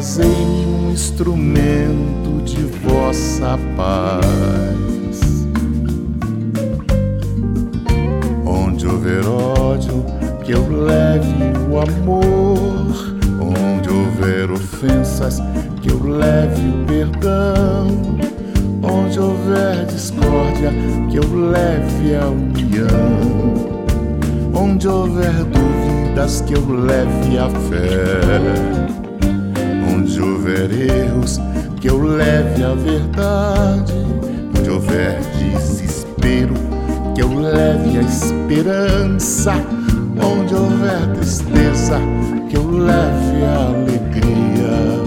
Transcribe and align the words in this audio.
fazei-me 0.00 0.64
um 0.66 0.92
instrumento 0.92 2.42
de 2.44 2.62
vossa 2.86 3.58
paz. 3.76 5.20
Onde 8.46 8.86
houver 8.86 9.26
ódio, 9.26 10.06
que 10.42 10.52
eu 10.52 10.66
leve 10.70 11.34
o 11.68 11.80
amor. 11.80 13.18
Onde 13.40 13.90
houver 13.90 14.50
ofensas, 14.50 15.42
que 15.82 15.90
eu 15.90 16.02
leve 16.02 16.62
o 16.68 16.86
perdão. 16.86 17.88
Onde 18.82 19.20
houver 19.20 19.84
discórdia, 19.84 20.72
que 21.10 21.18
eu 21.18 21.50
leve 21.50 22.14
a 22.14 22.26
união. 22.26 23.76
Onde 24.54 24.88
houver 24.88 25.44
que 26.46 26.54
eu 26.54 26.66
leve 26.68 27.38
a 27.38 27.48
fé. 27.48 28.20
Onde 29.92 30.20
houver 30.20 30.70
erros, 30.70 31.40
que 31.80 31.88
eu 31.88 32.02
leve 32.02 32.62
a 32.62 32.74
verdade. 32.74 33.94
Onde 34.56 34.70
houver 34.70 35.20
desespero, 35.38 36.54
que 37.14 37.22
eu 37.22 37.32
leve 37.32 37.98
a 37.98 38.02
esperança. 38.02 39.54
Onde 40.22 40.54
houver 40.54 41.06
tristeza, 41.14 41.98
que 42.48 42.56
eu 42.56 42.70
leve 42.70 43.44
a 43.44 43.68
alegria. 43.68 45.00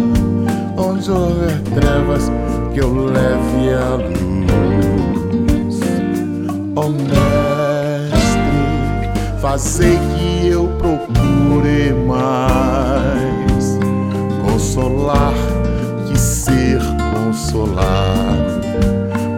Onde 0.77 1.11
houver 1.11 1.59
trevas, 1.75 2.31
que 2.73 2.79
eu 2.79 3.05
leve 3.05 3.73
a 3.73 3.95
luz. 3.95 5.79
Oh 6.75 6.89
Mestre, 6.89 8.31
fazei 9.39 9.97
que 9.97 10.32
eu 11.53 11.61
procure 11.61 11.93
mais 11.93 13.77
consolar 14.41 15.33
que 16.07 16.17
ser 16.17 16.79
consolado, 17.13 18.61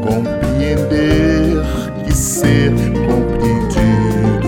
compreender 0.01 1.61
que 2.05 2.13
ser 2.13 2.71
compreendido, 3.07 4.47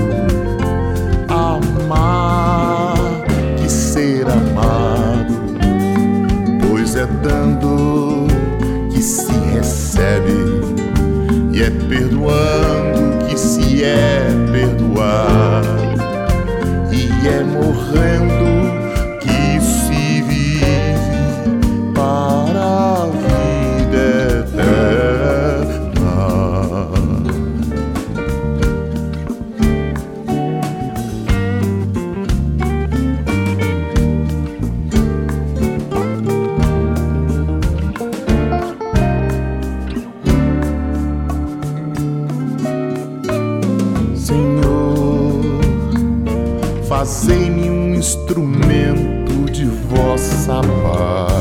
amar 1.27 3.23
que 3.57 3.69
ser 3.69 4.25
amado, 4.29 5.33
pois 6.69 6.95
é 6.95 7.05
dando 7.05 8.27
que 8.91 9.01
se 9.01 9.33
recebe 9.53 10.33
e 11.53 11.63
é 11.63 11.69
perdoando 11.69 13.25
que 13.27 13.37
se 13.37 13.83
é 13.83 14.36
e 17.47 18.16
fazei-me 46.87 47.69
um 47.69 47.95
instrumento 47.95 49.51
de 49.51 49.65
vossa 49.65 50.61
paz. 50.83 51.36